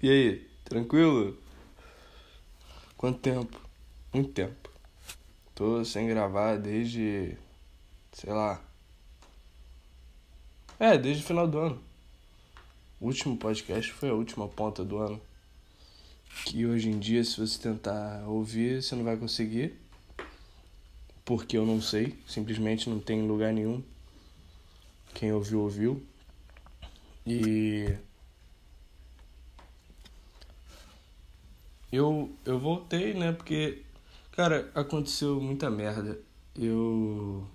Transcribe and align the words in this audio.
E 0.00 0.08
aí, 0.08 0.48
tranquilo? 0.64 1.36
Quanto 2.96 3.18
tempo? 3.18 3.60
Muito 4.14 4.30
tempo. 4.30 4.70
Tô 5.56 5.84
sem 5.84 6.06
gravar 6.06 6.56
desde. 6.56 7.36
sei 8.12 8.32
lá. 8.32 8.62
É, 10.78 10.96
desde 10.96 11.24
o 11.24 11.26
final 11.26 11.48
do 11.48 11.58
ano. 11.58 11.82
O 13.00 13.06
último 13.06 13.36
podcast 13.36 13.92
foi 13.92 14.10
a 14.10 14.14
última 14.14 14.46
ponta 14.46 14.84
do 14.84 14.98
ano. 14.98 15.20
Que 16.44 16.64
hoje 16.64 16.88
em 16.88 16.98
dia, 17.00 17.24
se 17.24 17.40
você 17.40 17.58
tentar 17.60 18.22
ouvir, 18.28 18.80
você 18.80 18.94
não 18.94 19.02
vai 19.02 19.16
conseguir. 19.16 19.74
Porque 21.24 21.56
eu 21.56 21.66
não 21.66 21.82
sei. 21.82 22.16
Simplesmente 22.24 22.88
não 22.88 23.00
tem 23.00 23.26
lugar 23.26 23.52
nenhum. 23.52 23.82
Quem 25.12 25.32
ouviu, 25.32 25.60
ouviu. 25.62 26.06
E. 27.26 27.98
Eu, 31.92 32.30
eu 32.44 32.58
voltei, 32.58 33.14
né? 33.14 33.32
Porque, 33.32 33.82
cara, 34.32 34.70
aconteceu 34.74 35.40
muita 35.40 35.70
merda. 35.70 36.18
Eu. 36.56 37.46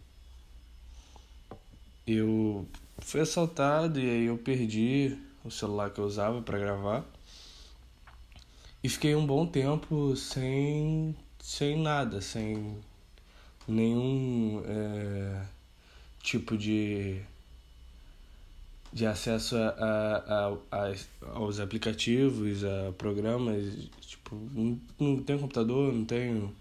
Eu 2.05 2.67
fui 2.99 3.21
assaltado 3.21 3.99
e 3.99 4.09
aí 4.09 4.25
eu 4.25 4.37
perdi 4.37 5.17
o 5.43 5.51
celular 5.51 5.89
que 5.91 5.99
eu 5.99 6.05
usava 6.05 6.41
para 6.41 6.57
gravar. 6.59 7.05
E 8.83 8.89
fiquei 8.89 9.15
um 9.15 9.25
bom 9.25 9.45
tempo 9.45 10.15
sem, 10.15 11.15
sem 11.39 11.81
nada, 11.81 12.19
sem 12.19 12.77
nenhum 13.67 14.61
é, 14.65 15.45
tipo 16.21 16.57
de, 16.57 17.21
de 18.93 19.07
acesso 19.07 19.57
a, 19.57 20.57
a, 20.71 20.77
a, 20.77 20.93
aos 21.33 21.59
aplicativos, 21.59 22.63
a 22.63 22.91
programas. 22.97 23.89
Tipo, 24.01 24.35
não, 24.53 24.79
não 24.99 25.23
tenho 25.23 25.39
computador, 25.39 25.91
não 25.91 26.05
tenho 26.05 26.53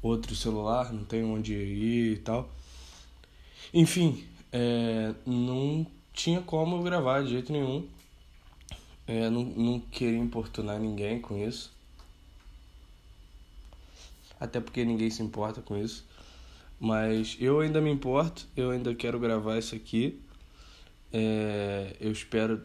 outro 0.00 0.34
celular, 0.36 0.92
não 0.92 1.04
tenho 1.04 1.28
onde 1.28 1.52
ir 1.52 2.12
e 2.12 2.16
tal. 2.18 2.48
Enfim, 3.74 4.24
é, 4.52 5.12
não 5.26 5.84
tinha 6.12 6.40
como 6.40 6.76
eu 6.76 6.82
gravar 6.82 7.22
de 7.22 7.30
jeito 7.30 7.52
nenhum. 7.52 7.86
É, 9.06 9.28
não, 9.28 9.42
não 9.42 9.80
queria 9.80 10.18
importunar 10.18 10.78
ninguém 10.78 11.20
com 11.20 11.36
isso. 11.36 11.72
Até 14.38 14.60
porque 14.60 14.84
ninguém 14.84 15.10
se 15.10 15.22
importa 15.22 15.60
com 15.60 15.76
isso. 15.76 16.04
Mas 16.78 17.36
eu 17.40 17.60
ainda 17.60 17.80
me 17.80 17.90
importo, 17.90 18.46
eu 18.56 18.70
ainda 18.70 18.94
quero 18.94 19.18
gravar 19.18 19.58
isso 19.58 19.74
aqui. 19.74 20.20
É, 21.12 21.94
eu 22.00 22.10
espero 22.10 22.62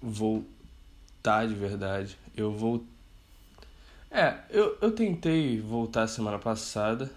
voltar 0.00 1.46
de 1.46 1.54
verdade. 1.54 2.16
Eu 2.36 2.52
vou. 2.52 2.84
É, 4.10 4.38
eu, 4.50 4.78
eu 4.80 4.92
tentei 4.92 5.60
voltar 5.60 6.06
semana 6.06 6.38
passada, 6.38 7.10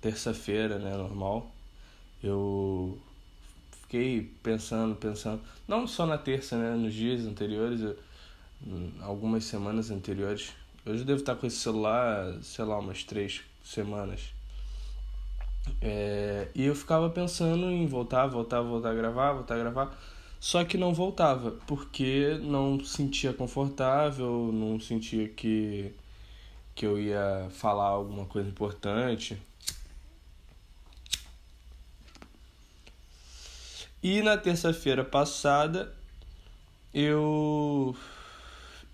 terça-feira, 0.00 0.78
né, 0.78 0.96
normal. 0.96 1.50
Eu 2.22 2.98
fiquei 3.82 4.30
pensando, 4.42 4.94
pensando, 4.94 5.40
não 5.66 5.86
só 5.86 6.06
na 6.06 6.18
terça, 6.18 6.56
né, 6.56 6.76
nos 6.76 6.94
dias 6.94 7.26
anteriores, 7.26 7.80
eu, 7.80 7.98
algumas 9.00 9.44
semanas 9.44 9.90
anteriores. 9.90 10.52
Eu 10.84 10.96
já 10.96 11.04
devo 11.04 11.20
estar 11.20 11.34
com 11.34 11.46
esse 11.46 11.56
celular, 11.56 12.38
sei 12.42 12.64
lá, 12.64 12.78
umas 12.78 13.04
três 13.04 13.42
semanas. 13.64 14.32
É, 15.80 16.48
e 16.54 16.64
eu 16.66 16.74
ficava 16.74 17.08
pensando 17.10 17.70
em 17.70 17.86
voltar, 17.86 18.26
voltar, 18.26 18.60
voltar 18.60 18.90
a 18.90 18.94
gravar, 18.94 19.32
voltar 19.32 19.54
a 19.54 19.58
gravar. 19.58 19.98
Só 20.40 20.64
que 20.64 20.78
não 20.78 20.94
voltava, 20.94 21.52
porque 21.66 22.38
não 22.42 22.82
sentia 22.82 23.32
confortável, 23.32 24.50
não 24.52 24.80
sentia 24.80 25.28
que, 25.28 25.92
que 26.74 26.86
eu 26.86 26.98
ia 26.98 27.48
falar 27.50 27.88
alguma 27.88 28.24
coisa 28.26 28.48
importante. 28.48 29.38
E 34.02 34.22
na 34.22 34.36
terça-feira 34.38 35.04
passada 35.04 35.94
eu 36.94 37.94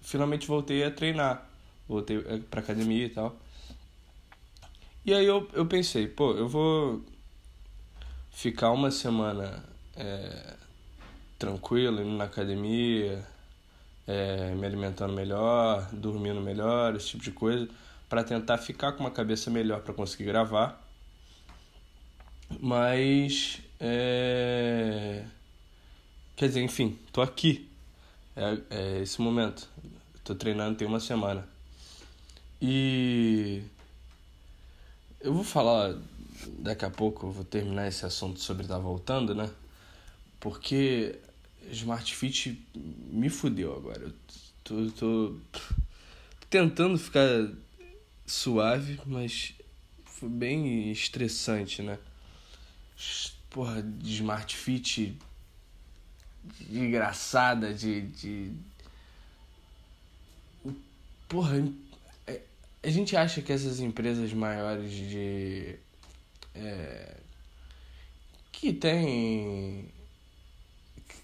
finalmente 0.03 0.47
voltei 0.47 0.85
a 0.85 0.91
treinar. 0.91 1.49
Voltei 1.89 2.19
pra 2.51 2.61
academia 2.61 3.07
e 3.07 3.11
tal. 3.11 3.37
E 5.07 5.15
aí 5.15 5.25
eu, 5.25 5.49
eu 5.53 5.65
pensei, 5.67 6.09
pô, 6.09 6.33
eu 6.33 6.49
vou 6.49 7.01
ficar 8.33 8.73
uma 8.73 8.91
semana 8.91 9.65
é, 9.97 10.55
tranquilo, 11.39 12.03
indo 12.03 12.17
na 12.17 12.25
academia, 12.25 13.25
é, 14.05 14.53
me 14.57 14.67
alimentando 14.67 15.13
melhor, 15.13 15.89
dormindo 15.93 16.41
melhor, 16.41 16.97
esse 16.97 17.11
tipo 17.11 17.23
de 17.23 17.31
coisa, 17.31 17.69
para 18.09 18.25
tentar 18.25 18.59
ficar 18.59 18.95
com 18.95 19.05
uma 19.05 19.11
cabeça 19.13 19.49
melhor 19.49 19.81
para 19.81 19.95
conseguir 19.95 20.25
gravar. 20.25 20.85
Mas 22.59 23.61
é... 23.79 25.25
Quer 26.35 26.49
dizer, 26.49 26.63
enfim, 26.63 26.99
tô 27.13 27.23
aqui. 27.23 27.71
É, 28.35 28.59
é 28.71 29.03
esse 29.03 29.21
momento. 29.23 29.69
Tô 30.25 30.35
treinando 30.35 30.77
tem 30.77 30.89
uma 30.89 30.99
semana. 30.99 31.49
E 32.61 33.63
eu 35.27 35.35
vou 35.35 35.43
falar 35.43 35.97
daqui 36.61 36.85
a 36.85 36.91
pouco, 36.91 37.27
eu 37.27 37.33
vou 37.33 37.45
terminar 37.45 37.89
esse 37.89 38.07
assunto 38.07 38.39
sobre 38.39 38.67
tá 38.67 38.79
voltando, 38.79 39.35
né? 39.35 39.51
Porque 40.39 41.19
Smart 41.73 42.15
Fit 42.15 42.65
me 42.75 43.29
fudeu 43.29 43.77
agora. 43.77 44.03
Eu 44.03 44.13
tô, 44.63 44.91
tô, 44.93 45.37
tentando 46.49 46.97
ficar 46.97 47.51
suave, 48.25 49.01
mas 49.05 49.55
foi 50.05 50.29
bem 50.29 50.93
estressante, 50.93 51.83
né? 51.83 51.99
porra, 53.51 53.83
de 53.83 54.15
Smart 54.15 54.57
Fit 54.57 55.19
engraçada, 56.71 57.75
de, 57.75 58.03
de. 58.03 58.53
Porra, 61.29 61.57
a 62.83 62.91
gente 62.91 63.17
acha 63.17 63.43
que 63.43 63.53
essas 63.53 63.81
empresas 63.81 64.33
maiores 64.33 64.91
de. 64.91 65.77
É, 66.55 67.17
que 68.53 68.73
tem. 68.73 69.91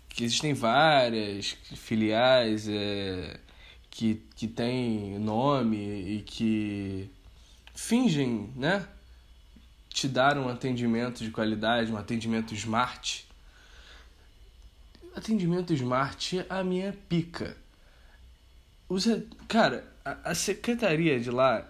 que 0.09 0.25
existem 0.25 0.55
várias 0.55 1.57
filiais, 1.77 2.69
é, 2.69 3.39
que, 3.91 4.23
que 4.37 4.47
tem 4.49 5.19
nome 5.19 6.17
e 6.17 6.23
que 6.23 7.11
fingem, 7.75 8.53
né? 8.57 8.87
te 9.93 10.09
dar 10.09 10.39
um 10.39 10.49
atendimento 10.49 11.23
de 11.23 11.31
qualidade, 11.31 11.93
um 11.93 11.97
atendimento 11.97 12.55
smart. 12.55 13.29
Atendimento 15.15 15.73
smart 15.75 16.39
é 16.39 16.47
a 16.49 16.65
minha 16.65 16.93
pica. 17.09 17.57
Usa, 18.89 19.25
cara, 19.47 19.92
a, 20.05 20.35
secretaria 20.35 21.19
de 21.21 21.31
lá, 21.31 21.67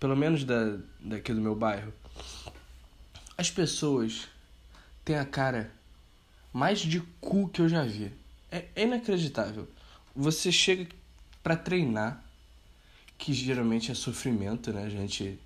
pelo 0.00 0.16
menos 0.16 0.44
da, 0.44 0.78
daqui 1.00 1.32
do 1.32 1.40
meu 1.40 1.54
bairro, 1.54 1.92
as 3.36 3.50
pessoas 3.50 4.28
têm 5.04 5.16
a 5.16 5.24
cara 5.24 5.70
mais 6.52 6.80
de 6.80 7.00
cu 7.20 7.48
que 7.48 7.60
eu 7.60 7.68
já 7.68 7.84
vi. 7.84 8.12
É, 8.50 8.64
é 8.74 8.82
inacreditável. 8.82 9.68
Você 10.14 10.52
chega 10.52 10.86
para 11.42 11.56
treinar, 11.56 12.22
que 13.18 13.32
geralmente 13.32 13.90
é 13.90 13.94
sofrimento, 13.94 14.72
né? 14.72 14.84
A 14.84 14.88
gente 14.88 15.38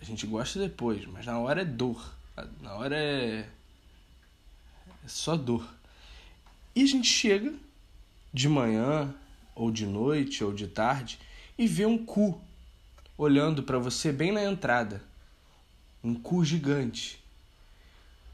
a 0.00 0.04
gente 0.04 0.26
gosta 0.26 0.58
depois, 0.58 1.04
mas 1.06 1.26
na 1.26 1.38
hora 1.38 1.60
é 1.60 1.64
dor. 1.64 2.14
Na 2.62 2.74
hora 2.74 2.96
é. 2.96 3.46
É 5.04 5.08
só 5.08 5.36
dor. 5.36 5.66
E 6.74 6.82
a 6.82 6.86
gente 6.86 7.06
chega 7.06 7.52
de 8.32 8.48
manhã, 8.48 9.14
ou 9.60 9.70
de 9.70 9.84
noite, 9.84 10.42
ou 10.42 10.54
de 10.54 10.66
tarde, 10.66 11.18
e 11.58 11.66
vê 11.66 11.84
um 11.84 12.02
cu 12.02 12.40
olhando 13.18 13.62
para 13.62 13.78
você 13.78 14.10
bem 14.10 14.32
na 14.32 14.42
entrada. 14.42 15.04
Um 16.02 16.14
cu 16.14 16.42
gigante. 16.42 17.22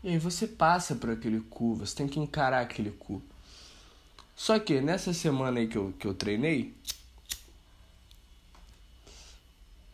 E 0.04 0.10
aí 0.10 0.18
você 0.18 0.46
passa 0.46 0.94
por 0.94 1.10
aquele 1.10 1.40
cu, 1.40 1.74
você 1.74 1.96
tem 1.96 2.06
que 2.06 2.20
encarar 2.20 2.60
aquele 2.60 2.92
cu. 2.92 3.20
Só 4.36 4.56
que 4.60 4.80
nessa 4.80 5.12
semana 5.12 5.58
aí 5.58 5.66
que 5.66 5.76
eu, 5.76 5.92
que 5.98 6.06
eu 6.06 6.14
treinei, 6.14 6.72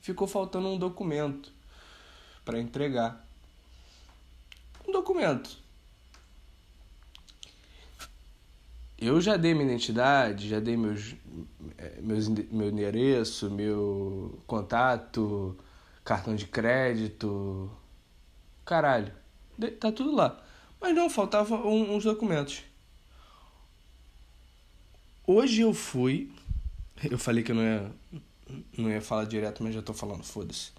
ficou 0.02 0.28
faltando 0.28 0.69
um 0.69 0.76
documento 0.76 1.50
para 2.44 2.61
entregar. 2.61 3.26
Um 4.87 4.93
documento. 4.93 5.62
Eu 9.04 9.20
já 9.20 9.37
dei 9.37 9.52
minha 9.52 9.66
identidade, 9.66 10.49
já 10.49 10.60
dei 10.60 10.76
meus, 10.76 11.16
eh, 11.76 11.99
meus, 12.00 12.28
meu 12.28 12.69
endereço, 12.69 13.50
meu 13.50 14.40
contato, 14.46 15.58
cartão 16.04 16.37
de 16.37 16.46
crédito. 16.46 17.69
Caralho. 18.64 19.12
Tá 19.81 19.90
tudo 19.90 20.14
lá. 20.14 20.40
Mas 20.81 20.94
não, 20.94 21.10
faltavam 21.10 21.66
uns 21.66 22.04
documentos. 22.04 22.62
Hoje 25.26 25.62
eu 25.62 25.75
fui. 25.75 26.31
Eu 27.10 27.19
falei 27.19 27.43
que 27.43 27.50
eu 27.50 27.56
não 27.56 27.64
ia, 27.64 27.93
não 28.78 28.88
ia 28.88 29.02
falar 29.02 29.25
direto, 29.25 29.64
mas 29.64 29.75
já 29.75 29.82
tô 29.82 29.93
falando, 29.93 30.22
foda-se. 30.22 30.70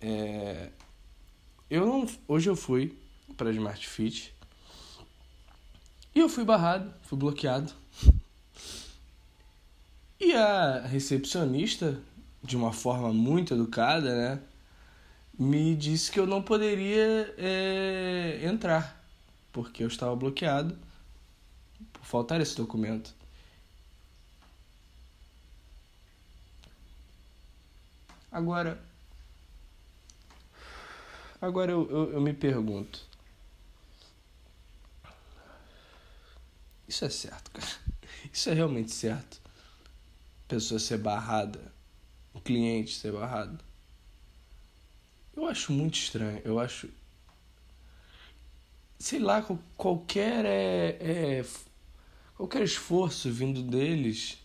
É, 0.00 0.70
eu 1.70 1.86
não, 1.86 2.04
hoje 2.26 2.50
eu 2.50 2.56
fui 2.56 2.98
para 3.36 3.52
Smart 3.52 3.88
Fit 3.88 4.34
e 6.14 6.20
eu 6.20 6.28
fui 6.28 6.44
barrado, 6.44 6.92
fui 7.02 7.18
bloqueado. 7.18 7.72
E 10.20 10.32
a 10.32 10.80
recepcionista, 10.86 12.00
de 12.42 12.56
uma 12.56 12.72
forma 12.72 13.12
muito 13.12 13.54
educada, 13.54 14.14
né, 14.14 14.40
me 15.38 15.74
disse 15.74 16.10
que 16.10 16.20
eu 16.20 16.26
não 16.26 16.40
poderia 16.42 17.34
é, 17.36 18.40
entrar 18.44 19.04
porque 19.54 19.84
eu 19.84 19.88
estava 19.88 20.14
bloqueado 20.16 20.76
por 21.92 22.04
faltar 22.04 22.40
esse 22.40 22.56
documento. 22.56 23.14
Agora, 28.32 28.82
agora 31.40 31.70
eu, 31.70 31.88
eu, 31.88 32.12
eu 32.14 32.20
me 32.20 32.32
pergunto, 32.32 33.06
isso 36.88 37.04
é 37.04 37.10
certo, 37.10 37.50
cara? 37.50 37.66
Isso 38.32 38.50
é 38.50 38.54
realmente 38.54 38.90
certo? 38.90 39.40
Pessoa 40.48 40.80
ser 40.80 40.98
barrada, 40.98 41.72
o 42.32 42.40
cliente 42.40 42.94
ser 42.94 43.12
barrado. 43.12 43.62
Eu 45.36 45.46
acho 45.46 45.72
muito 45.72 45.96
estranho. 45.96 46.40
Eu 46.44 46.58
acho 46.58 46.88
sei 49.04 49.18
lá, 49.18 49.46
qualquer 49.76 50.46
é, 50.46 50.96
é, 51.00 51.44
qualquer 52.36 52.62
esforço 52.62 53.30
vindo 53.30 53.62
deles, 53.62 54.38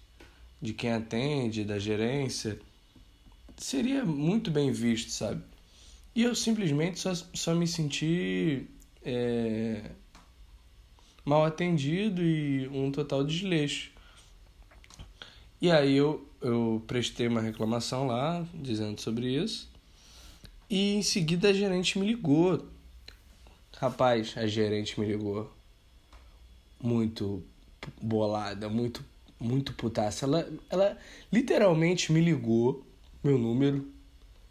de 0.61 0.73
quem 0.73 0.91
atende, 0.91 1.63
da 1.63 1.79
gerência, 1.79 2.59
seria 3.57 4.03
muito 4.03 4.51
bem 4.51 4.69
visto, 4.71 5.11
sabe? 5.11 5.41
E 6.13 6.23
eu 6.23 6.35
simplesmente 6.35 6.99
só, 6.99 7.13
só 7.33 7.55
me 7.55 7.67
senti 7.67 8.67
é, 9.01 9.91
mal 11.29 11.45
atendido 11.45 12.21
e 12.21 12.67
um 12.69 12.91
total 12.91 13.23
desleixo. 13.23 13.91
E 15.61 15.69
aí 15.69 15.95
eu, 15.95 16.27
eu 16.41 16.83
prestei 16.87 17.27
uma 17.27 17.41
reclamação 17.41 18.07
lá, 18.07 18.43
dizendo 18.53 18.99
sobre 18.99 19.27
isso. 19.27 19.69
E 20.69 20.95
em 20.95 21.03
seguida 21.03 21.49
a 21.49 21.53
gerente 21.53 21.99
me 21.99 22.07
ligou 22.07 22.67
Rapaz, 23.77 24.33
a 24.35 24.45
gerente 24.45 24.99
me 24.99 25.05
ligou 25.05 25.49
muito 26.81 27.41
bolada, 28.01 28.67
muito 28.67 29.05
muito 29.39 29.73
putaça. 29.73 30.25
Ela, 30.25 30.49
ela 30.69 30.97
literalmente 31.31 32.11
me 32.11 32.19
ligou, 32.19 32.85
meu 33.23 33.37
número, 33.37 33.87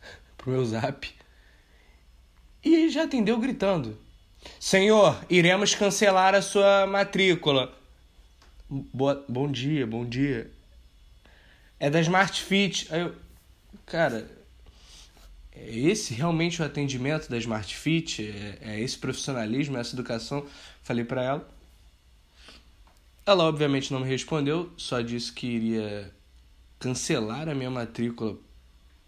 pro 0.39 0.53
meu 0.53 0.65
zap, 0.65 1.15
e 2.65 2.89
já 2.89 3.05
atendeu 3.05 3.39
gritando: 3.39 3.99
Senhor, 4.61 5.19
iremos 5.29 5.75
cancelar 5.75 6.35
a 6.35 6.43
sua 6.43 6.87
matrícula. 6.87 7.75
Boa, 8.69 9.25
bom 9.29 9.50
dia, 9.50 9.87
bom 9.87 10.05
dia. 10.05 10.50
É 11.81 11.88
da 11.88 12.00
Smart 12.00 12.43
Fit. 12.43 12.87
Aí 12.90 13.00
eu, 13.00 13.14
cara, 13.87 14.31
é 15.52 15.76
esse 15.76 16.14
realmente 16.14 16.61
o 16.62 16.64
atendimento 16.64 17.29
da 17.29 17.38
Smart 17.38 17.75
Fit, 17.75 18.23
é, 18.23 18.58
é 18.61 18.81
esse 18.81 18.99
profissionalismo, 18.99 19.76
essa 19.76 19.94
educação. 19.94 20.46
Falei 20.82 21.05
para 21.05 21.23
ela. 21.23 21.49
Ela 23.26 23.44
obviamente 23.44 23.93
não 23.93 24.00
me 24.00 24.08
respondeu, 24.08 24.73
só 24.76 25.00
disse 25.00 25.32
que 25.32 25.46
iria 25.46 26.11
cancelar 26.79 27.49
a 27.49 27.55
minha 27.55 27.70
matrícula 27.70 28.37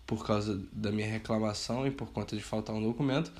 por 0.07 0.27
causa 0.27 0.61
da 0.73 0.91
minha 0.91 1.07
reclamação 1.07 1.87
e 1.87 1.91
por 1.91 2.11
conta 2.11 2.37
de 2.37 2.43
faltar 2.43 2.75
um 2.75 2.83
documento. 2.83 3.33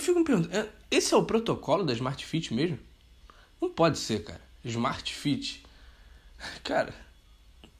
Fico 0.00 0.18
me 0.18 0.24
perguntando, 0.24 0.56
é, 0.56 0.68
esse 0.90 1.14
é 1.14 1.16
o 1.16 1.24
protocolo 1.24 1.84
da 1.84 1.92
Smart 1.92 2.24
Fit 2.24 2.52
mesmo? 2.52 2.78
Não 3.60 3.70
pode 3.70 3.98
ser, 3.98 4.24
cara. 4.24 4.40
Smart 4.64 5.14
Fit. 5.14 5.62
Cara, 6.64 6.94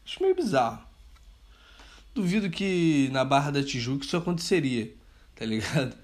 acho 0.05 0.23
meio 0.23 0.35
bizarro 0.35 0.91
duvido 2.15 2.51
que 2.51 3.09
na 3.13 3.25
Barra 3.25 3.51
da 3.51 3.63
Tijuca 3.63 4.05
isso 4.05 4.17
aconteceria, 4.17 4.93
tá 5.35 5.45
ligado? 5.45 5.97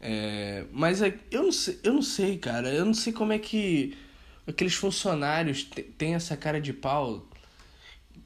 É, 0.00 0.64
mas 0.72 1.02
é, 1.02 1.18
eu 1.30 1.42
não, 1.42 1.52
sei, 1.52 1.78
eu 1.82 1.92
não 1.92 2.02
sei, 2.02 2.38
cara. 2.38 2.72
Eu 2.72 2.84
não 2.84 2.94
sei 2.94 3.12
como 3.12 3.32
é 3.32 3.38
que 3.38 3.96
aqueles 4.46 4.74
funcionários 4.74 5.64
têm 5.98 6.14
essa 6.14 6.36
cara 6.36 6.60
de 6.60 6.72
pau. 6.72 7.28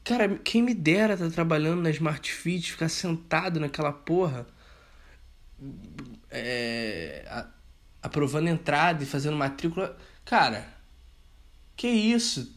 Cara, 0.05 0.39
quem 0.39 0.63
me 0.63 0.75
dera 0.75 1.17
tá 1.17 1.29
trabalhando 1.31 1.83
na 1.83 1.91
Smart 1.91 2.31
Fit, 2.33 2.73
ficar 2.73 2.89
sentado 2.89 3.59
naquela 3.59 3.93
porra, 3.93 4.47
é, 6.35 7.25
a, 7.29 7.47
aprovando 8.03 8.49
entrada 8.49 9.03
e 9.03 9.07
fazendo 9.07 9.37
matrícula. 9.37 9.97
Cara, 10.25 10.67
que 11.77 11.89
isso? 11.89 12.53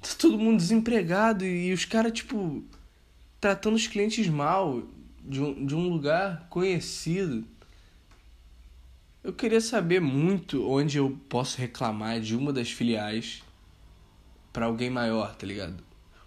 Tá 0.00 0.10
todo 0.18 0.38
mundo 0.38 0.58
desempregado 0.58 1.44
e, 1.44 1.68
e 1.68 1.72
os 1.72 1.84
caras, 1.84 2.12
tipo 2.12 2.64
tratando 3.40 3.76
os 3.76 3.86
clientes 3.86 4.26
mal 4.28 4.82
de 5.22 5.40
um, 5.40 5.66
de 5.66 5.74
um 5.74 5.88
lugar 5.88 6.46
conhecido. 6.48 7.44
Eu 9.22 9.32
queria 9.32 9.60
saber 9.60 10.00
muito 10.00 10.68
onde 10.68 10.98
eu 10.98 11.18
posso 11.28 11.58
reclamar 11.58 12.20
de 12.20 12.34
uma 12.34 12.52
das 12.52 12.70
filiais 12.70 13.42
para 14.52 14.66
alguém 14.66 14.90
maior, 14.90 15.34
tá 15.34 15.46
ligado? 15.46 15.82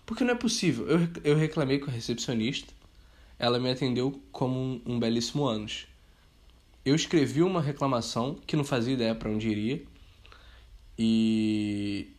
Porque 0.06 0.24
não 0.24 0.34
é 0.34 0.36
possível. 0.38 0.88
Eu, 0.88 1.10
eu 1.24 1.36
reclamei 1.36 1.80
com 1.80 1.90
a 1.90 1.94
recepcionista, 1.94 2.74
ela 3.40 3.60
me 3.60 3.72
atendeu 3.72 4.22
como 4.32 4.60
um, 4.60 4.82
um 4.86 5.00
belíssimo 5.00 5.46
ânus. 5.48 5.88
Eu 6.84 6.96
escrevi 6.96 7.44
uma 7.44 7.62
reclamação 7.62 8.36
que 8.46 8.56
não 8.56 8.64
fazia 8.64 8.94
ideia 8.94 9.14
para 9.14 9.30
onde 9.30 9.48
iria 9.48 9.84
e, 10.98 12.10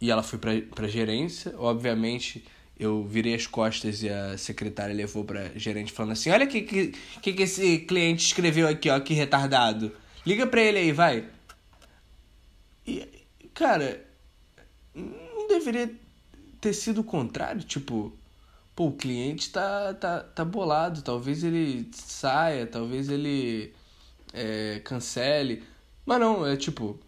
e 0.00 0.10
ela 0.10 0.22
foi 0.22 0.38
para 0.38 0.88
gerência. 0.88 1.54
Obviamente 1.58 2.44
eu 2.78 3.04
virei 3.04 3.34
as 3.34 3.46
costas 3.46 4.02
e 4.02 4.08
a 4.08 4.38
secretária 4.38 4.94
levou 4.94 5.24
pra 5.24 5.50
gerente 5.56 5.92
falando 5.92 6.12
assim: 6.12 6.30
Olha 6.30 6.46
o 6.46 6.48
que, 6.48 6.62
que, 6.62 6.94
que, 7.20 7.32
que 7.32 7.42
esse 7.42 7.78
cliente 7.80 8.24
escreveu 8.24 8.68
aqui, 8.68 8.88
ó, 8.90 8.98
que 9.00 9.14
retardado. 9.14 9.92
Liga 10.26 10.46
pra 10.46 10.62
ele 10.62 10.78
aí, 10.78 10.92
vai. 10.92 11.26
E, 12.86 13.06
cara, 13.54 14.06
não 14.94 15.48
deveria 15.48 15.90
ter 16.60 16.72
sido 16.72 17.00
o 17.00 17.04
contrário, 17.04 17.62
tipo, 17.62 18.12
pô, 18.76 18.86
o 18.88 18.96
cliente 18.96 19.50
tá, 19.50 19.94
tá, 19.94 20.20
tá 20.20 20.44
bolado, 20.44 21.02
talvez 21.02 21.42
ele 21.42 21.90
saia, 21.92 22.66
talvez 22.66 23.08
ele 23.08 23.74
é, 24.32 24.80
cancele. 24.84 25.62
Mas 26.04 26.20
não, 26.20 26.46
é 26.46 26.56
tipo, 26.56 26.98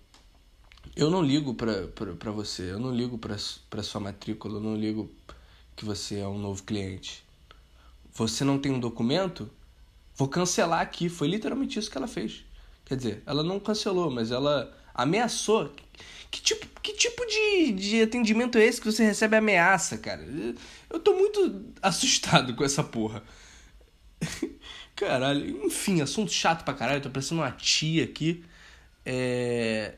eu 0.94 1.10
não 1.10 1.22
ligo 1.22 1.54
pra, 1.54 1.88
pra, 1.88 2.14
pra 2.14 2.30
você, 2.30 2.70
eu 2.70 2.78
não 2.78 2.94
ligo 2.94 3.18
pra, 3.18 3.36
pra 3.70 3.82
sua 3.82 4.00
matrícula, 4.00 4.56
eu 4.56 4.60
não 4.60 4.76
ligo 4.76 5.10
que 5.74 5.84
você 5.84 6.18
é 6.18 6.28
um 6.28 6.38
novo 6.38 6.62
cliente. 6.62 7.24
Você 8.14 8.44
não 8.44 8.58
tem 8.58 8.70
um 8.70 8.80
documento? 8.80 9.50
Vou 10.16 10.28
cancelar 10.28 10.80
aqui. 10.80 11.08
Foi 11.08 11.26
literalmente 11.28 11.78
isso 11.78 11.90
que 11.90 11.96
ela 11.96 12.06
fez. 12.06 12.44
Quer 12.84 12.96
dizer, 12.96 13.22
ela 13.24 13.42
não 13.42 13.58
cancelou, 13.58 14.10
mas 14.10 14.30
ela 14.30 14.76
ameaçou. 14.94 15.72
Que 16.30 16.42
tipo, 16.42 16.66
que 16.80 16.92
tipo 16.94 17.24
de, 17.26 17.72
de 17.72 18.02
atendimento 18.02 18.58
é 18.58 18.64
esse 18.64 18.80
que 18.80 18.90
você 18.90 19.04
recebe 19.04 19.36
ameaça, 19.36 19.96
cara? 19.98 20.22
Eu 20.90 21.00
tô 21.00 21.14
muito 21.14 21.72
assustado 21.80 22.54
com 22.54 22.64
essa 22.64 22.84
porra. 22.84 23.22
Caralho, 25.02 25.66
enfim, 25.66 26.00
assunto 26.00 26.30
chato 26.30 26.64
pra 26.64 26.74
caralho. 26.74 27.02
Tô 27.02 27.10
parecendo 27.10 27.40
uma 27.40 27.50
tia 27.50 28.04
aqui. 28.04 28.44
É. 29.04 29.94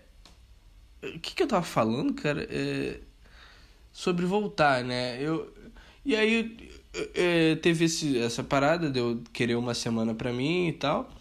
O 1.03 1.19
que, 1.19 1.35
que 1.35 1.43
eu 1.43 1.47
tava 1.47 1.63
falando, 1.63 2.15
cara? 2.15 2.49
É... 2.51 3.01
Sobre 3.93 4.25
voltar, 4.25 4.83
né? 4.83 5.23
Eu, 5.23 5.53
e 6.07 6.17
aí 6.17 6.71
é, 7.15 7.55
teve 7.57 7.85
esse, 7.85 8.19
essa 8.19 8.43
parada 8.43 8.91
de 8.91 8.99
eu 8.99 9.23
querer 9.31 9.57
uma 9.57 9.75
semana 9.75 10.15
pra 10.15 10.33
mim 10.33 10.69
e 10.69 10.73
tal. 10.73 11.13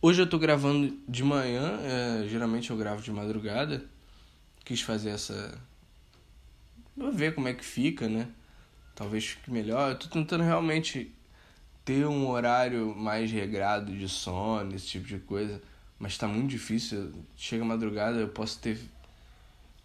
Hoje 0.00 0.22
eu 0.22 0.26
tô 0.28 0.38
gravando 0.38 0.96
de 1.08 1.24
manhã, 1.24 1.80
é, 1.82 2.28
geralmente 2.28 2.70
eu 2.70 2.76
gravo 2.76 3.02
de 3.02 3.10
madrugada. 3.10 3.84
Quis 4.64 4.80
fazer 4.80 5.10
essa. 5.10 5.60
Vou 6.96 7.10
ver 7.10 7.34
como 7.34 7.48
é 7.48 7.52
que 7.52 7.64
fica, 7.64 8.08
né? 8.08 8.28
Talvez 8.94 9.24
fique 9.24 9.50
melhor. 9.50 9.90
Eu 9.90 9.98
tô 9.98 10.06
tentando 10.06 10.44
realmente 10.44 11.12
ter 11.84 12.06
um 12.06 12.28
horário 12.28 12.94
mais 12.96 13.30
regrado 13.30 13.96
de 13.96 14.08
sono, 14.08 14.74
esse 14.74 14.86
tipo 14.86 15.06
de 15.06 15.18
coisa. 15.18 15.60
Mas 15.98 16.18
tá 16.18 16.26
muito 16.26 16.50
difícil. 16.50 17.12
Chega 17.36 17.64
madrugada, 17.64 18.18
eu 18.18 18.28
posso 18.28 18.58
ter 18.60 18.78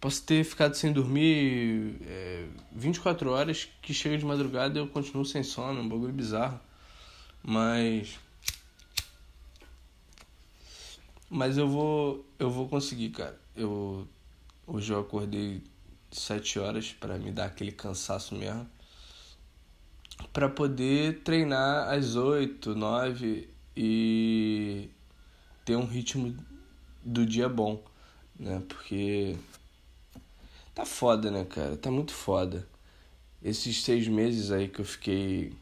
Posso 0.00 0.22
ter 0.22 0.44
ficado 0.44 0.74
sem 0.76 0.92
dormir 0.92 1.96
é, 2.06 2.46
24 2.70 3.30
horas, 3.32 3.68
que 3.82 3.92
chega 3.92 4.16
de 4.16 4.24
madrugada 4.24 4.78
eu 4.78 4.86
continuo 4.86 5.24
sem 5.24 5.42
sono, 5.42 5.80
um 5.80 5.88
bagulho 5.88 6.12
bizarro. 6.12 6.60
Mas. 7.42 8.16
Mas 11.28 11.58
eu 11.58 11.68
vou. 11.68 12.24
Eu 12.38 12.48
vou 12.50 12.68
conseguir, 12.68 13.10
cara. 13.10 13.38
Eu 13.56 14.06
Hoje 14.70 14.92
eu 14.92 15.00
acordei 15.00 15.62
sete 16.12 16.58
horas 16.58 16.92
para 16.92 17.16
me 17.16 17.32
dar 17.32 17.46
aquele 17.46 17.72
cansaço 17.72 18.34
mesmo. 18.34 18.68
Para 20.32 20.48
poder 20.48 21.22
treinar 21.22 21.92
às 21.92 22.14
oito, 22.16 22.74
nove 22.74 23.48
e 23.76 24.90
ter 25.64 25.76
um 25.76 25.86
ritmo 25.86 26.36
do 27.04 27.24
dia 27.24 27.48
bom, 27.48 27.82
né? 28.38 28.62
Porque 28.68 29.36
tá 30.74 30.84
foda, 30.84 31.30
né, 31.30 31.44
cara? 31.44 31.76
Tá 31.76 31.90
muito 31.90 32.12
foda. 32.12 32.68
Esses 33.42 33.82
seis 33.82 34.08
meses 34.08 34.50
aí 34.50 34.68
que 34.68 34.80
eu 34.80 34.84
fiquei 34.84 35.52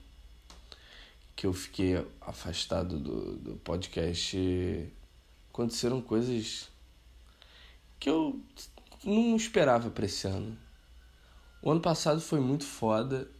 que 1.35 1.47
eu 1.47 1.53
fiquei 1.53 2.03
afastado 2.23 2.99
do, 2.99 3.37
do 3.37 3.57
podcast 3.57 4.91
aconteceram 5.51 6.01
coisas 6.01 6.71
que 7.99 8.09
eu 8.09 8.41
não 9.05 9.37
esperava 9.37 9.91
pra 9.91 10.07
esse 10.07 10.27
ano. 10.27 10.57
O 11.63 11.71
ano 11.71 11.81
passado 11.81 12.21
foi 12.21 12.41
muito 12.41 12.65
foda. 12.65 13.31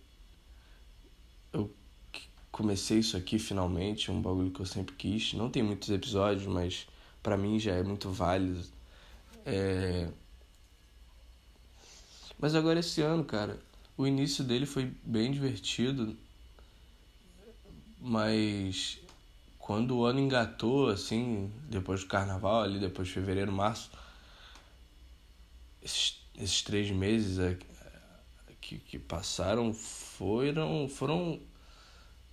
Comecei 2.57 3.01
isso 3.01 3.19
aqui 3.19 3.39
finalmente, 3.39 4.11
um 4.11 4.23
bagulho 4.23 4.51
que 4.51 4.61
eu 4.61 4.65
sempre 4.65 4.95
quis. 4.95 5.35
Não 5.35 5.51
tem 5.51 5.63
muitos 5.63 5.91
episódios, 5.91 6.47
mas 6.47 6.87
para 7.23 7.37
mim 7.37 7.61
já 7.61 7.73
é 7.73 7.83
muito 7.83 8.09
válido. 8.09 8.65
É... 9.45 10.09
Mas 12.39 12.55
agora 12.55 12.81
esse 12.81 13.03
ano, 13.03 13.23
cara, 13.27 13.61
o 13.95 14.07
início 14.07 14.43
dele 14.43 14.65
foi 14.65 14.91
bem 15.05 15.31
divertido, 15.33 16.17
mas 18.01 19.01
quando 19.59 19.99
o 19.99 20.07
ano 20.07 20.19
engatou, 20.19 20.89
assim, 20.89 21.53
depois 21.69 22.01
do 22.01 22.07
carnaval, 22.07 22.63
ali 22.63 22.79
depois 22.79 23.09
de 23.09 23.13
fevereiro, 23.13 23.53
março, 23.53 23.91
esses, 25.83 26.23
esses 26.39 26.63
três 26.63 26.91
meses 26.91 27.37
que, 28.63 28.79
que 28.79 28.99
passaram 28.99 29.75
foram, 29.75 30.89
foram 30.89 31.39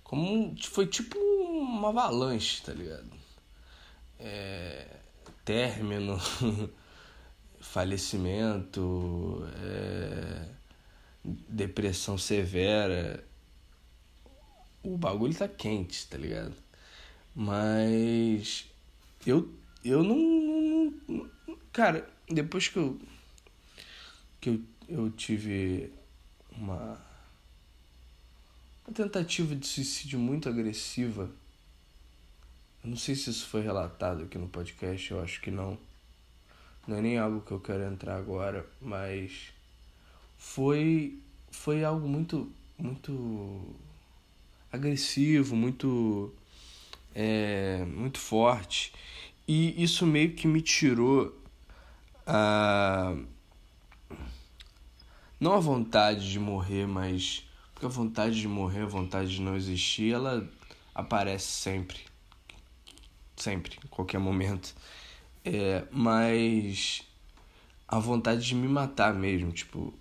como 0.04 0.54
foi 0.62 0.86
tipo 0.86 1.18
uma 1.18 1.88
avalanche, 1.88 2.62
tá 2.62 2.72
ligado? 2.72 3.10
É, 4.20 4.86
término, 5.44 6.20
falecimento, 7.60 9.42
é, 9.62 10.48
depressão 11.24 12.16
severa. 12.18 13.24
O 14.82 14.96
bagulho 14.98 15.34
tá 15.34 15.48
quente, 15.48 16.06
tá 16.06 16.18
ligado? 16.18 16.54
Mas 17.34 18.66
eu 19.26 19.52
eu 19.84 20.02
não, 20.02 20.94
não, 21.08 21.28
cara, 21.72 22.08
depois 22.28 22.68
que 22.68 22.78
eu 22.78 23.00
que 24.40 24.50
eu, 24.50 24.60
eu 24.88 25.10
tive 25.10 25.92
uma 26.52 27.13
uma 28.86 28.94
tentativa 28.94 29.54
de 29.56 29.66
suicídio 29.66 30.18
muito 30.18 30.48
agressiva. 30.48 31.30
Eu 32.82 32.90
não 32.90 32.96
sei 32.96 33.14
se 33.14 33.30
isso 33.30 33.46
foi 33.46 33.62
relatado 33.62 34.24
aqui 34.24 34.36
no 34.36 34.48
podcast, 34.48 35.10
eu 35.10 35.22
acho 35.22 35.40
que 35.40 35.50
não. 35.50 35.78
Não 36.86 36.98
é 36.98 37.00
nem 37.00 37.18
algo 37.18 37.40
que 37.40 37.52
eu 37.52 37.60
quero 37.60 37.82
entrar 37.84 38.16
agora, 38.16 38.66
mas 38.80 39.52
foi 40.36 41.18
foi 41.50 41.82
algo 41.84 42.06
muito 42.06 42.52
muito 42.78 43.74
agressivo, 44.70 45.56
muito 45.56 46.34
é, 47.14 47.84
muito 47.86 48.18
forte 48.18 48.92
e 49.46 49.82
isso 49.82 50.04
meio 50.04 50.34
que 50.34 50.46
me 50.46 50.60
tirou 50.60 51.34
a 52.26 53.16
não 55.40 55.52
a 55.54 55.60
vontade 55.60 56.30
de 56.30 56.38
morrer, 56.38 56.86
mas 56.86 57.46
porque 57.74 57.86
a 57.86 57.88
vontade 57.88 58.40
de 58.40 58.48
morrer, 58.48 58.82
a 58.82 58.86
vontade 58.86 59.34
de 59.34 59.40
não 59.40 59.56
existir, 59.56 60.14
ela 60.14 60.48
aparece 60.94 61.46
sempre, 61.46 61.98
sempre, 63.36 63.76
em 63.84 63.88
qualquer 63.88 64.18
momento. 64.18 64.74
É, 65.44 65.84
mas 65.90 67.02
a 67.88 67.98
vontade 67.98 68.46
de 68.46 68.54
me 68.54 68.68
matar 68.68 69.12
mesmo, 69.12 69.52
tipo, 69.52 69.92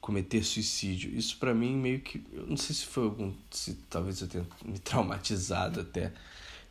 cometer 0.00 0.42
suicídio. 0.42 1.14
Isso 1.14 1.36
para 1.36 1.52
mim 1.52 1.76
meio 1.76 2.00
que, 2.00 2.24
eu 2.32 2.46
não 2.46 2.56
sei 2.56 2.74
se 2.74 2.86
foi 2.86 3.04
algum, 3.04 3.34
se 3.50 3.74
talvez 3.90 4.20
eu 4.22 4.28
tenha 4.28 4.46
me 4.64 4.78
traumatizado 4.78 5.80
até, 5.80 6.12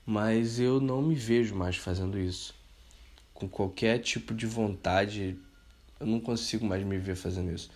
mas 0.06 0.60
eu 0.60 0.80
não 0.80 1.02
me 1.02 1.16
vejo 1.16 1.54
mais 1.54 1.76
fazendo 1.76 2.18
isso. 2.18 2.56
Com 3.34 3.48
qualquer 3.48 4.00
tipo 4.00 4.34
de 4.34 4.48
vontade, 4.48 5.38
eu 6.00 6.08
não 6.08 6.20
consigo 6.20 6.66
mais 6.66 6.84
me 6.84 6.98
ver 6.98 7.16
fazendo 7.16 7.52
isso. 7.54 7.70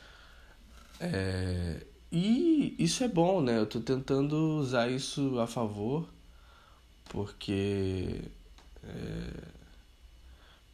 É, 1.00 1.86
e 2.12 2.76
isso 2.78 3.04
é 3.04 3.08
bom, 3.08 3.42
né? 3.42 3.58
Eu 3.58 3.66
tô 3.66 3.80
tentando 3.80 4.36
usar 4.60 4.90
isso 4.92 5.40
a 5.40 5.48
favor, 5.48 6.08
porque 7.06 8.22
é, 8.84 9.44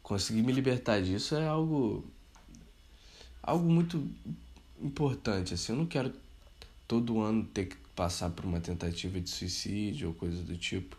conseguir 0.02 0.42
me 0.42 0.52
libertar 0.52 1.00
disso 1.02 1.34
é 1.36 1.46
algo 1.46 2.04
algo 3.42 3.70
muito 3.70 4.06
importante, 4.80 5.54
assim, 5.54 5.72
eu 5.72 5.78
não 5.78 5.86
quero 5.86 6.12
todo 6.86 7.20
ano 7.20 7.44
ter 7.44 7.66
que 7.66 7.76
passar 7.94 8.30
por 8.30 8.44
uma 8.44 8.60
tentativa 8.60 9.20
de 9.20 9.30
suicídio 9.30 10.08
ou 10.08 10.14
coisa 10.14 10.42
do 10.42 10.56
tipo, 10.56 10.96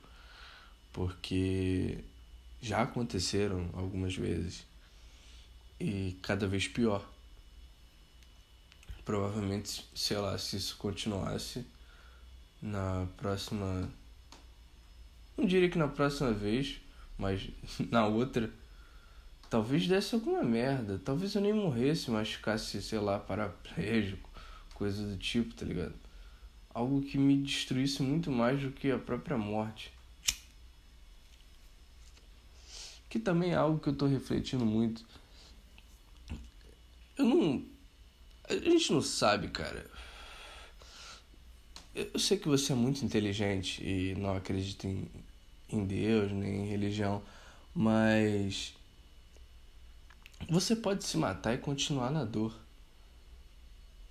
porque 0.92 2.00
já 2.62 2.82
aconteceram 2.82 3.70
algumas 3.74 4.16
vezes 4.16 4.66
e 5.80 6.18
cada 6.22 6.48
vez 6.48 6.68
pior. 6.68 7.08
Provavelmente, 9.10 9.90
sei 9.96 10.18
lá, 10.18 10.38
se 10.38 10.56
isso 10.56 10.78
continuasse 10.78 11.66
na 12.62 13.08
próxima. 13.18 13.90
Não 15.36 15.48
diria 15.48 15.68
que 15.68 15.80
na 15.80 15.88
próxima 15.88 16.32
vez, 16.32 16.80
mas 17.18 17.50
na 17.90 18.06
outra 18.06 18.54
Talvez 19.50 19.88
desse 19.88 20.14
alguma 20.14 20.44
merda. 20.44 21.02
Talvez 21.04 21.34
eu 21.34 21.42
nem 21.42 21.52
morresse, 21.52 22.12
mas 22.12 22.30
ficasse, 22.30 22.80
sei 22.84 23.00
lá, 23.00 23.18
paraplégico, 23.18 24.30
coisa 24.76 25.04
do 25.04 25.18
tipo, 25.18 25.56
tá 25.56 25.66
ligado? 25.66 25.96
Algo 26.72 27.02
que 27.02 27.18
me 27.18 27.36
destruísse 27.36 28.04
muito 28.04 28.30
mais 28.30 28.62
do 28.62 28.70
que 28.70 28.92
a 28.92 29.00
própria 29.00 29.40
morte. 29.40 29.92
Que 33.10 33.18
também 33.18 33.54
é 33.54 33.56
algo 33.56 33.80
que 33.80 33.90
eu 33.90 33.96
tô 33.96 34.06
refletindo 34.06 34.68
muito. 34.68 35.04
Eu 37.18 37.26
não. 37.26 37.79
A 38.50 38.56
gente 38.56 38.92
não 38.92 39.02
sabe, 39.02 39.48
cara. 39.50 39.86
Eu 41.94 42.20
sei 42.20 42.38
que 42.38 42.48
você 42.48 42.72
é 42.72 42.76
muito 42.76 43.04
inteligente 43.06 43.84
e 43.84 44.16
não 44.16 44.36
acredita 44.36 44.88
em, 44.88 45.08
em 45.70 45.86
Deus 45.86 46.32
nem 46.32 46.64
em 46.64 46.70
religião, 46.70 47.22
mas 47.74 48.74
você 50.50 50.76
pode 50.76 51.04
se 51.04 51.18
matar 51.18 51.54
e 51.54 51.58
continuar 51.58 52.12
na 52.12 52.24
dor. 52.24 52.54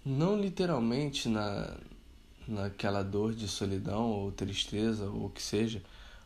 Não 0.04 0.40
literalmente 0.40 1.28
na 1.28 1.76
naquela 2.48 3.02
dor 3.02 3.34
de 3.34 3.46
solidão 3.46 4.10
ou 4.10 4.32
tristeza 4.32 5.04
ou 5.10 5.26
o 5.26 5.30
que 5.30 5.42
seja, 5.42 5.82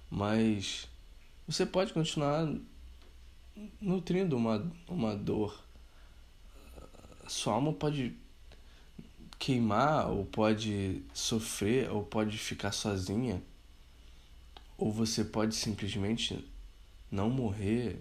mas 0.09 0.89
você 1.49 1.67
pode 1.67 1.93
continuar 1.93 2.49
nutrindo 3.81 4.37
uma, 4.37 4.65
uma 4.89 5.17
dor. 5.17 5.59
Sua 7.33 7.55
alma 7.55 7.73
pode 7.73 8.15
queimar, 9.39 10.11
ou 10.11 10.27
pode 10.27 11.03
sofrer, 11.15 11.91
ou 11.91 12.05
pode 12.05 12.37
ficar 12.37 12.73
sozinha, 12.73 13.43
ou 14.77 14.93
você 14.93 15.25
pode 15.25 15.55
simplesmente 15.55 16.47
não 17.11 17.31
morrer 17.31 17.99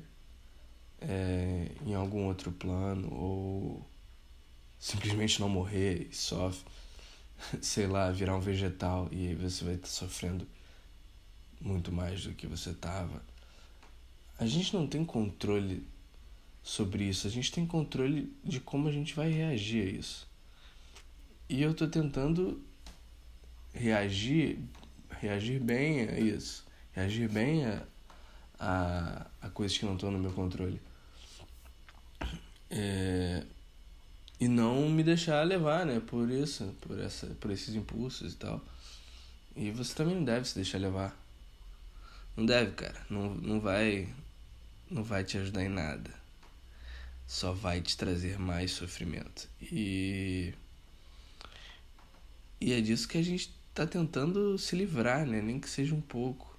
é, 1.00 1.71
em 1.85 1.95
algum 1.95 2.25
outro 2.25 2.51
plano 2.51 3.07
ou 3.11 3.88
simplesmente 4.77 5.39
não 5.39 5.47
morrer 5.47 6.09
e 6.11 6.13
só, 6.13 6.51
sei 7.61 7.88
lá, 7.88 8.11
virar 8.11 8.35
um 8.35 8.41
vegetal 8.41 9.07
e 9.13 9.29
aí 9.29 9.35
você 9.35 9.63
vai 9.63 9.75
estar 9.75 9.88
sofrendo 9.88 10.45
muito 11.61 11.89
mais 11.89 12.25
do 12.25 12.33
que 12.33 12.45
você 12.47 12.71
estava. 12.71 13.23
A 14.38 14.45
gente 14.45 14.73
não 14.75 14.85
tem 14.85 15.05
controle 15.05 15.88
sobre 16.63 17.03
isso, 17.06 17.27
a 17.27 17.30
gente 17.30 17.51
tem 17.51 17.65
controle 17.65 18.32
de 18.44 18.60
como 18.60 18.88
a 18.88 18.91
gente 18.91 19.15
vai 19.15 19.32
reagir 19.32 19.88
a 19.88 19.91
isso. 19.91 20.27
E 21.50 21.62
eu 21.62 21.72
estou 21.72 21.88
tentando 21.88 22.62
reagir, 23.74 24.60
reagir 25.10 25.60
bem 25.60 26.08
a 26.08 26.20
isso, 26.20 26.65
reagir 26.94 27.30
bem 27.30 27.65
a, 27.65 27.84
a, 28.60 29.27
a 29.41 29.50
coisas 29.50 29.77
que 29.77 29.86
não 29.86 29.96
estão 29.96 30.12
no 30.12 30.20
meu 30.20 30.32
controle. 30.32 30.80
É, 32.70 33.44
e 34.39 34.48
não 34.48 34.89
me 34.89 35.03
deixar 35.03 35.44
levar, 35.44 35.86
né, 35.86 36.00
por 36.00 36.30
isso, 36.30 36.74
por 36.82 37.00
essa, 37.00 37.27
por 37.39 37.51
esses 37.51 37.75
impulsos 37.75 38.34
e 38.34 38.38
tal. 38.38 38.62
E 39.56 39.72
você 39.72 39.94
também 39.94 40.15
não 40.15 40.24
deve 40.24 40.48
se 40.48 40.56
deixar 40.56 40.77
levar. 40.77 41.15
Não 42.38 42.46
deve, 42.46 42.72
cara. 42.72 43.06
Não, 43.10 43.36
não 43.36 43.60
vai 43.60 44.08
não 44.89 45.03
vai 45.03 45.24
te 45.24 45.38
ajudar 45.38 45.63
em 45.63 45.70
nada. 45.70 46.21
Só 47.31 47.53
vai 47.53 47.79
te 47.79 47.95
trazer 47.95 48.38
mais 48.38 48.71
sofrimento. 48.71 49.47
E 49.61 50.53
e 52.59 52.73
é 52.73 52.81
disso 52.81 53.07
que 53.07 53.17
a 53.17 53.23
gente 53.23 53.55
tá 53.73 53.88
tentando 53.88 54.57
se 54.57 54.75
livrar, 54.75 55.25
né? 55.25 55.41
Nem 55.41 55.57
que 55.57 55.69
seja 55.69 55.95
um 55.95 56.01
pouco. 56.01 56.53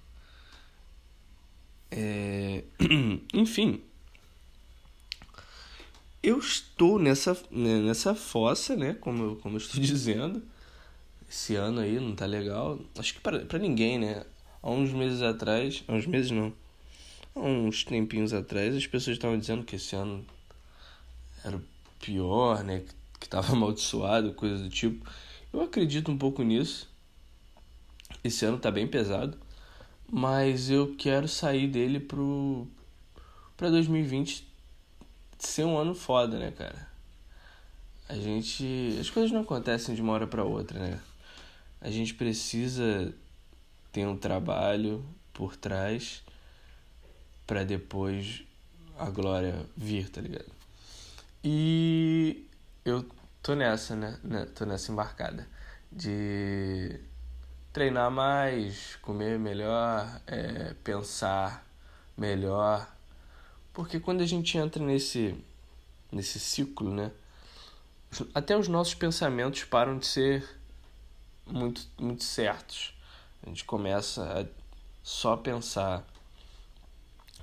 É... 1.91 2.63
Enfim, 3.31 3.83
eu 6.23 6.39
estou 6.39 6.97
nessa, 6.97 7.37
né, 7.51 7.79
nessa 7.79 8.15
fossa, 8.15 8.75
né? 8.75 8.95
Como 8.95 9.23
eu, 9.23 9.35
como 9.35 9.57
eu 9.57 9.59
estou 9.59 9.79
dizendo. 9.79 10.41
Esse 11.29 11.55
ano 11.55 11.81
aí 11.81 11.99
não 11.99 12.15
tá 12.15 12.25
legal. 12.25 12.79
Acho 12.97 13.13
que 13.13 13.21
para 13.21 13.59
ninguém, 13.59 13.99
né? 13.99 14.25
Há 14.61 14.71
uns 14.71 14.91
meses 14.91 15.21
atrás. 15.21 15.83
Há 15.87 15.93
uns 15.93 16.07
meses 16.07 16.31
não. 16.31 16.51
Há 17.35 17.41
uns 17.41 17.83
tempinhos 17.83 18.33
atrás, 18.33 18.75
as 18.75 18.87
pessoas 18.87 19.17
estavam 19.17 19.37
dizendo 19.37 19.63
que 19.63 19.75
esse 19.75 19.95
ano 19.95 20.25
era 21.43 21.61
pior, 21.99 22.63
né? 22.63 22.83
Que 23.19 23.27
tava 23.27 23.51
amaldiçoado, 23.53 24.33
coisa 24.33 24.63
do 24.63 24.69
tipo. 24.69 25.05
Eu 25.51 25.61
acredito 25.61 26.11
um 26.11 26.17
pouco 26.17 26.43
nisso. 26.43 26.89
Esse 28.23 28.45
ano 28.45 28.57
tá 28.57 28.71
bem 28.71 28.87
pesado. 28.87 29.37
Mas 30.11 30.69
eu 30.69 30.95
quero 30.95 31.27
sair 31.27 31.67
dele 31.67 31.99
pro. 31.99 32.67
pra 33.57 33.69
2020 33.69 34.47
ser 35.39 35.65
um 35.65 35.77
ano 35.77 35.95
foda, 35.95 36.37
né, 36.37 36.51
cara? 36.51 36.87
A 38.07 38.15
gente. 38.15 38.97
As 38.99 39.09
coisas 39.09 39.31
não 39.31 39.41
acontecem 39.41 39.95
de 39.95 40.01
uma 40.01 40.13
hora 40.13 40.27
para 40.27 40.43
outra, 40.43 40.79
né? 40.79 41.01
A 41.81 41.89
gente 41.89 42.13
precisa 42.13 43.13
ter 43.91 44.07
um 44.07 44.15
trabalho 44.15 45.03
por 45.33 45.55
trás 45.55 46.23
para 47.45 47.63
depois 47.63 48.43
a 48.97 49.09
glória 49.09 49.65
vir, 49.75 50.09
tá 50.09 50.21
ligado? 50.21 50.52
E 51.43 52.49
eu 52.85 53.05
tô 53.41 53.53
nessa, 53.53 53.95
né? 53.97 54.17
né? 54.23 54.45
Tô 54.45 54.65
nessa 54.65 54.91
embarcada 54.91 55.45
de 55.91 57.01
treinar 57.73 58.09
mais, 58.09 58.95
comer 59.01 59.37
melhor, 59.37 60.21
é, 60.25 60.73
pensar 60.85 61.67
melhor, 62.15 62.89
porque 63.73 63.99
quando 63.99 64.21
a 64.21 64.25
gente 64.25 64.57
entra 64.57 64.81
nesse, 64.81 65.35
nesse 66.11 66.39
ciclo, 66.39 66.93
né? 66.93 67.11
Até 68.33 68.55
os 68.55 68.67
nossos 68.69 68.93
pensamentos 68.93 69.65
param 69.65 69.97
de 69.97 70.05
ser 70.05 70.47
muito, 71.45 71.81
muito 71.99 72.23
certos. 72.23 72.95
A 73.41 73.49
gente 73.49 73.65
começa 73.65 74.23
a 74.23 74.45
só 75.01 75.35
pensar 75.35 76.05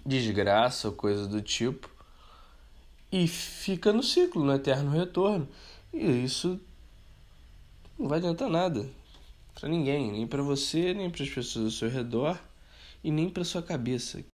desgraça 0.07 0.88
ou 0.88 0.95
coisa 0.95 1.26
do 1.26 1.42
tipo 1.42 1.89
e 3.12 3.26
fica 3.26 3.93
no 3.93 4.02
ciclo, 4.02 4.45
no 4.45 4.52
eterno 4.52 4.90
retorno. 4.90 5.49
E 5.93 6.25
isso 6.25 6.61
não 7.99 8.09
vai 8.09 8.19
adiantar 8.19 8.49
nada 8.49 8.88
para 9.55 9.69
ninguém, 9.69 10.12
nem 10.12 10.26
para 10.26 10.43
você, 10.43 10.95
nem 10.95 11.11
para 11.11 11.23
as 11.23 11.29
pessoas 11.29 11.64
ao 11.64 11.71
seu 11.71 11.90
redor 11.90 12.40
e 13.02 13.11
nem 13.11 13.29
para 13.29 13.45
sua 13.45 13.62
cabeça. 13.62 14.25